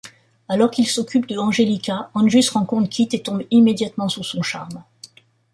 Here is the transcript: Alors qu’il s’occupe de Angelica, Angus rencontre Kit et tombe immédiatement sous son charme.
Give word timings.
Alors 0.49 0.71
qu’il 0.71 0.87
s’occupe 0.87 1.27
de 1.27 1.37
Angelica, 1.37 2.09
Angus 2.15 2.49
rencontre 2.49 2.89
Kit 2.89 3.07
et 3.11 3.21
tombe 3.21 3.43
immédiatement 3.51 4.09
sous 4.09 4.23
son 4.23 4.41
charme. 4.41 4.83